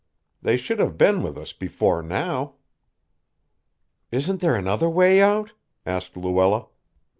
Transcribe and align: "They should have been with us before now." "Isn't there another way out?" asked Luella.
"They 0.41 0.57
should 0.57 0.79
have 0.79 0.97
been 0.97 1.21
with 1.21 1.37
us 1.37 1.53
before 1.53 2.01
now." 2.01 2.55
"Isn't 4.09 4.41
there 4.41 4.55
another 4.55 4.89
way 4.89 5.21
out?" 5.21 5.51
asked 5.85 6.17
Luella. 6.17 6.65